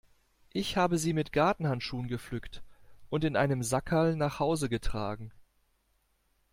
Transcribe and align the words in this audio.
Ich 0.51 0.77
habe 0.77 0.97
sie 0.97 1.13
mit 1.13 1.31
Gartenhandschuhen 1.31 2.07
gepflückt 2.07 2.63
und 3.11 3.23
in 3.23 3.35
einem 3.35 3.61
Sackerl 3.61 4.15
nach 4.15 4.39
Hause 4.39 4.67
getragen. 4.67 5.31